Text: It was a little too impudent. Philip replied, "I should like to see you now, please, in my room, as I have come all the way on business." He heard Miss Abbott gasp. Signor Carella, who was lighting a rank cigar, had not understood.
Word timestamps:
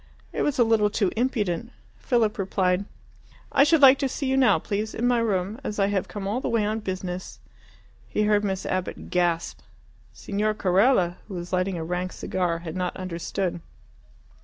It 0.33 0.41
was 0.41 0.57
a 0.57 0.63
little 0.63 0.89
too 0.89 1.11
impudent. 1.15 1.71
Philip 1.99 2.39
replied, 2.39 2.85
"I 3.51 3.63
should 3.63 3.83
like 3.83 3.99
to 3.99 4.09
see 4.09 4.25
you 4.25 4.35
now, 4.35 4.57
please, 4.57 4.95
in 4.95 5.07
my 5.07 5.19
room, 5.19 5.59
as 5.63 5.77
I 5.77 5.85
have 5.89 6.07
come 6.07 6.27
all 6.27 6.41
the 6.41 6.49
way 6.49 6.65
on 6.65 6.79
business." 6.79 7.39
He 8.07 8.23
heard 8.23 8.43
Miss 8.43 8.65
Abbott 8.65 9.11
gasp. 9.11 9.59
Signor 10.11 10.55
Carella, 10.55 11.17
who 11.27 11.35
was 11.35 11.53
lighting 11.53 11.77
a 11.77 11.83
rank 11.85 12.13
cigar, 12.13 12.57
had 12.65 12.75
not 12.75 12.97
understood. 12.97 13.59